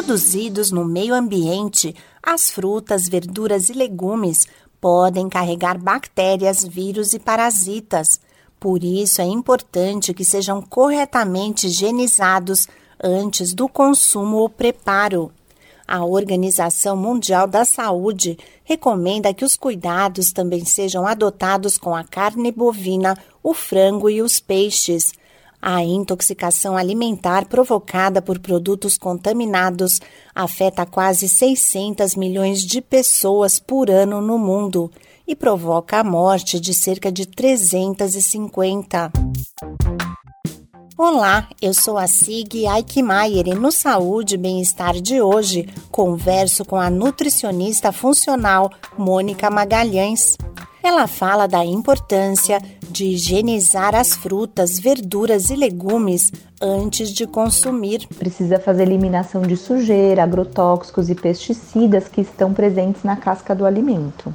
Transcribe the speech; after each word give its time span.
Produzidos 0.00 0.70
no 0.70 0.82
meio 0.82 1.14
ambiente, 1.14 1.94
as 2.22 2.50
frutas, 2.50 3.06
verduras 3.06 3.68
e 3.68 3.74
legumes 3.74 4.46
podem 4.80 5.28
carregar 5.28 5.78
bactérias, 5.78 6.64
vírus 6.64 7.12
e 7.12 7.18
parasitas. 7.18 8.18
Por 8.58 8.82
isso 8.82 9.20
é 9.20 9.26
importante 9.26 10.14
que 10.14 10.24
sejam 10.24 10.62
corretamente 10.62 11.66
higienizados 11.66 12.66
antes 12.98 13.52
do 13.52 13.68
consumo 13.68 14.38
ou 14.38 14.48
preparo. 14.48 15.30
A 15.86 16.02
Organização 16.02 16.96
Mundial 16.96 17.46
da 17.46 17.66
Saúde 17.66 18.38
recomenda 18.64 19.34
que 19.34 19.44
os 19.44 19.54
cuidados 19.54 20.32
também 20.32 20.64
sejam 20.64 21.06
adotados 21.06 21.76
com 21.76 21.94
a 21.94 22.02
carne 22.02 22.50
bovina, 22.50 23.18
o 23.42 23.52
frango 23.52 24.08
e 24.08 24.22
os 24.22 24.40
peixes. 24.40 25.12
A 25.62 25.84
intoxicação 25.84 26.74
alimentar 26.74 27.44
provocada 27.46 28.22
por 28.22 28.38
produtos 28.38 28.96
contaminados 28.96 30.00
afeta 30.34 30.86
quase 30.86 31.28
600 31.28 32.16
milhões 32.16 32.62
de 32.62 32.80
pessoas 32.80 33.58
por 33.58 33.90
ano 33.90 34.22
no 34.22 34.38
mundo 34.38 34.90
e 35.28 35.36
provoca 35.36 35.98
a 35.98 36.04
morte 36.04 36.58
de 36.58 36.72
cerca 36.72 37.12
de 37.12 37.26
350. 37.26 39.12
Olá, 40.96 41.48
eu 41.60 41.74
sou 41.74 41.98
a 41.98 42.06
Sig 42.06 42.66
Aikmaier 42.66 43.48
e 43.48 43.54
no 43.54 43.70
Saúde 43.70 44.34
e 44.36 44.38
Bem-Estar 44.38 44.94
de 44.94 45.20
hoje 45.20 45.68
converso 45.90 46.64
com 46.64 46.76
a 46.76 46.88
nutricionista 46.88 47.92
funcional 47.92 48.70
Mônica 48.98 49.50
Magalhães. 49.50 50.36
Ela 50.82 51.06
fala 51.06 51.46
da 51.46 51.64
importância 51.64 52.60
de 53.00 53.06
higienizar 53.06 53.94
as 53.94 54.14
frutas, 54.14 54.78
verduras 54.78 55.48
e 55.48 55.56
legumes 55.56 56.30
antes 56.60 57.10
de 57.10 57.26
consumir. 57.26 58.06
Precisa 58.18 58.58
fazer 58.58 58.82
eliminação 58.82 59.40
de 59.40 59.56
sujeira, 59.56 60.22
agrotóxicos 60.22 61.08
e 61.08 61.14
pesticidas 61.14 62.08
que 62.08 62.20
estão 62.20 62.52
presentes 62.52 63.02
na 63.02 63.16
casca 63.16 63.54
do 63.54 63.64
alimento. 63.64 64.34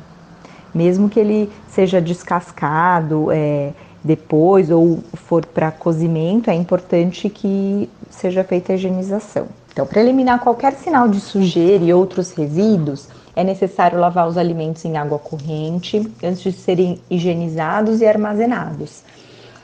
Mesmo 0.73 1.07
que 1.07 1.19
ele 1.19 1.47
seja 1.69 2.01
descascado 2.01 3.31
é, 3.31 3.71
depois 4.03 4.71
ou 4.71 5.03
for 5.13 5.45
para 5.45 5.71
cozimento, 5.71 6.49
é 6.49 6.55
importante 6.55 7.29
que 7.29 7.87
seja 8.09 8.43
feita 8.43 8.73
a 8.73 8.75
higienização. 8.75 9.45
Então, 9.71 9.85
para 9.85 10.01
eliminar 10.01 10.39
qualquer 10.39 10.73
sinal 10.73 11.07
de 11.07 11.19
sujeira 11.19 11.83
e 11.83 11.93
outros 11.93 12.31
resíduos, 12.31 13.09
é 13.35 13.43
necessário 13.43 13.99
lavar 13.99 14.27
os 14.27 14.37
alimentos 14.37 14.85
em 14.85 14.97
água 14.97 15.19
corrente 15.19 16.09
antes 16.23 16.41
de 16.41 16.51
serem 16.51 16.99
higienizados 17.09 18.01
e 18.01 18.05
armazenados. 18.05 19.03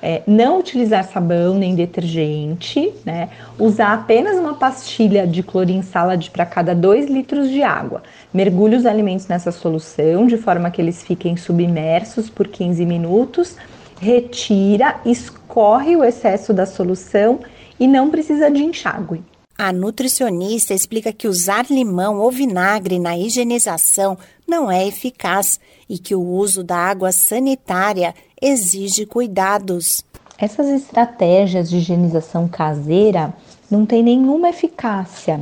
É, 0.03 0.23
não 0.25 0.58
utilizar 0.59 1.03
sabão 1.03 1.53
nem 1.53 1.75
detergente, 1.75 2.91
né? 3.05 3.30
Usar 3.59 3.94
apenas 3.94 4.36
uma 4.36 4.55
pastilha 4.55 5.28
de 5.28 5.44
clorinsalade 5.44 6.31
para 6.31 6.44
cada 6.44 6.73
2 6.73 7.08
litros 7.08 7.52
de 7.52 7.61
água. 7.61 8.02
Mergulhe 8.33 8.75
os 8.75 8.88
alimentos 8.88 9.28
nessa 9.28 9.52
solução 9.52 10.25
de 10.25 10.38
forma 10.38 10.72
que 10.72 10.81
eles 10.81 11.03
fiquem 11.03 11.38
submersos 11.38 12.31
por 12.31 12.47
15 12.47 12.83
minutos. 12.83 13.56
Retira, 14.00 14.95
escorre 15.06 15.95
o 15.95 16.03
excesso 16.03 16.52
da 16.52 16.66
solução 16.66 17.39
e 17.80 17.88
não 17.88 18.09
precisa 18.09 18.50
de 18.50 18.63
enxágue. 18.63 19.22
A 19.64 19.72
nutricionista 19.72 20.73
explica 20.73 21.14
que 21.14 21.28
usar 21.28 21.67
limão 21.70 22.17
ou 22.17 22.31
vinagre 22.31 22.98
na 22.98 23.16
higienização 23.16 24.18
não 24.48 24.72
é 24.72 24.88
eficaz 24.88 25.59
e 25.88 26.00
que 26.00 26.16
o 26.16 26.20
uso 26.20 26.64
da 26.64 26.76
água 26.76 27.12
sanitária 27.12 28.16
exige 28.42 29.06
cuidados. 29.06 30.03
Essas 30.36 30.68
estratégias 30.68 31.70
de 31.70 31.78
higienização 31.78 32.48
caseira 32.48 33.36
não 33.70 33.86
têm 33.86 34.02
nenhuma 34.02 34.50
eficácia. 34.50 35.42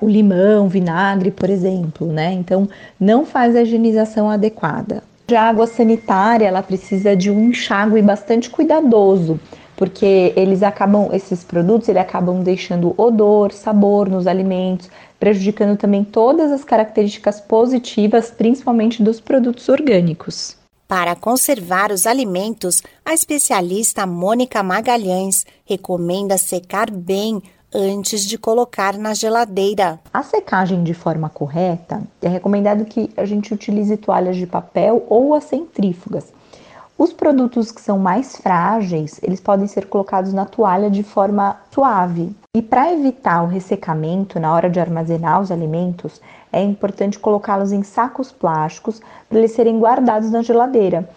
O 0.00 0.08
limão, 0.08 0.66
vinagre, 0.66 1.30
por 1.30 1.48
exemplo, 1.48 2.08
né? 2.08 2.32
Então, 2.32 2.68
não 2.98 3.24
faz 3.24 3.54
a 3.54 3.62
higienização 3.62 4.28
adequada. 4.28 5.04
Já 5.30 5.42
a 5.42 5.48
água 5.50 5.68
sanitária, 5.68 6.48
ela 6.48 6.64
precisa 6.64 7.14
de 7.14 7.30
um 7.30 7.50
enxágue 7.50 8.02
bastante 8.02 8.50
cuidadoso 8.50 9.38
porque 9.76 10.32
eles 10.36 10.62
acabam, 10.62 11.08
esses 11.12 11.42
produtos, 11.42 11.88
eles 11.88 12.02
acabam 12.02 12.42
deixando 12.42 12.94
odor, 12.96 13.52
sabor 13.52 14.08
nos 14.08 14.26
alimentos, 14.26 14.90
prejudicando 15.18 15.76
também 15.76 16.04
todas 16.04 16.52
as 16.52 16.64
características 16.64 17.40
positivas, 17.40 18.30
principalmente 18.30 19.02
dos 19.02 19.20
produtos 19.20 19.68
orgânicos. 19.68 20.56
Para 20.86 21.16
conservar 21.16 21.90
os 21.90 22.06
alimentos, 22.06 22.82
a 23.04 23.14
especialista 23.14 24.06
Mônica 24.06 24.62
Magalhães 24.62 25.46
recomenda 25.64 26.36
secar 26.36 26.90
bem 26.90 27.42
antes 27.74 28.24
de 28.24 28.38
colocar 28.38 28.96
na 28.96 29.14
geladeira. 29.14 29.98
A 30.12 30.22
secagem 30.22 30.84
de 30.84 30.94
forma 30.94 31.28
correta 31.28 32.02
é 32.22 32.28
recomendado 32.28 32.84
que 32.84 33.10
a 33.16 33.24
gente 33.24 33.52
utilize 33.52 33.96
toalhas 33.96 34.36
de 34.36 34.46
papel 34.46 35.04
ou 35.08 35.34
as 35.34 35.44
centrífugas 35.44 36.32
os 36.96 37.12
produtos 37.12 37.72
que 37.72 37.80
são 37.80 37.98
mais 37.98 38.36
frágeis, 38.36 39.18
eles 39.20 39.40
podem 39.40 39.66
ser 39.66 39.86
colocados 39.86 40.32
na 40.32 40.44
toalha 40.44 40.88
de 40.88 41.02
forma 41.02 41.56
suave. 41.72 42.34
E 42.54 42.62
para 42.62 42.92
evitar 42.92 43.42
o 43.42 43.48
ressecamento 43.48 44.38
na 44.38 44.54
hora 44.54 44.70
de 44.70 44.78
armazenar 44.78 45.40
os 45.40 45.50
alimentos, 45.50 46.20
é 46.52 46.62
importante 46.62 47.18
colocá-los 47.18 47.72
em 47.72 47.82
sacos 47.82 48.30
plásticos 48.30 49.02
para 49.28 49.38
eles 49.38 49.50
serem 49.50 49.80
guardados 49.80 50.30
na 50.30 50.42
geladeira. 50.42 51.08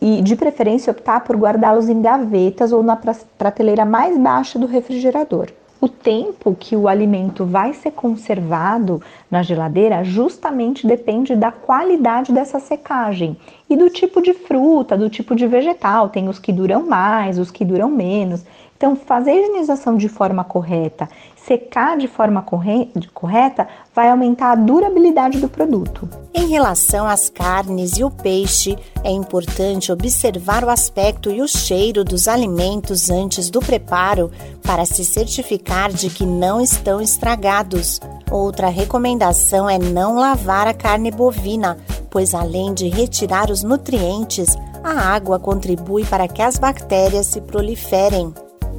E 0.00 0.20
de 0.20 0.34
preferência 0.34 0.90
optar 0.90 1.20
por 1.20 1.36
guardá-los 1.36 1.88
em 1.88 2.02
gavetas 2.02 2.72
ou 2.72 2.82
na 2.82 2.98
prateleira 3.38 3.84
mais 3.84 4.18
baixa 4.18 4.58
do 4.58 4.66
refrigerador. 4.66 5.48
O 5.80 5.88
tempo 5.88 6.54
que 6.54 6.76
o 6.76 6.86
alimento 6.86 7.46
vai 7.46 7.72
ser 7.72 7.92
conservado 7.92 9.00
na 9.30 9.42
geladeira 9.42 10.04
justamente 10.04 10.86
depende 10.86 11.34
da 11.34 11.50
qualidade 11.50 12.32
dessa 12.32 12.60
secagem 12.60 13.34
e 13.68 13.74
do 13.74 13.88
tipo 13.88 14.20
de 14.20 14.34
fruta, 14.34 14.98
do 14.98 15.08
tipo 15.08 15.34
de 15.34 15.46
vegetal. 15.46 16.10
Tem 16.10 16.28
os 16.28 16.38
que 16.38 16.52
duram 16.52 16.86
mais, 16.86 17.38
os 17.38 17.50
que 17.50 17.64
duram 17.64 17.90
menos. 17.90 18.44
Então, 18.80 18.96
fazer 18.96 19.32
a 19.32 19.36
higienização 19.36 19.94
de 19.94 20.08
forma 20.08 20.42
correta, 20.42 21.06
secar 21.36 21.98
de 21.98 22.08
forma 22.08 22.40
correta, 22.40 23.68
vai 23.94 24.08
aumentar 24.08 24.52
a 24.52 24.54
durabilidade 24.54 25.38
do 25.38 25.50
produto. 25.50 26.08
Em 26.32 26.46
relação 26.46 27.06
às 27.06 27.28
carnes 27.28 27.98
e 27.98 28.04
o 28.04 28.10
peixe, 28.10 28.78
é 29.04 29.10
importante 29.10 29.92
observar 29.92 30.64
o 30.64 30.70
aspecto 30.70 31.30
e 31.30 31.42
o 31.42 31.46
cheiro 31.46 32.02
dos 32.02 32.26
alimentos 32.26 33.10
antes 33.10 33.50
do 33.50 33.60
preparo 33.60 34.30
para 34.62 34.86
se 34.86 35.04
certificar 35.04 35.92
de 35.92 36.08
que 36.08 36.24
não 36.24 36.58
estão 36.58 37.02
estragados. 37.02 38.00
Outra 38.30 38.68
recomendação 38.68 39.68
é 39.68 39.78
não 39.78 40.14
lavar 40.14 40.66
a 40.66 40.72
carne 40.72 41.10
bovina, 41.10 41.76
pois 42.08 42.34
além 42.34 42.72
de 42.72 42.88
retirar 42.88 43.50
os 43.50 43.62
nutrientes, 43.62 44.56
a 44.82 45.14
água 45.14 45.38
contribui 45.38 46.06
para 46.06 46.26
que 46.26 46.40
as 46.40 46.56
bactérias 46.56 47.26
se 47.26 47.42
proliferem. 47.42 48.32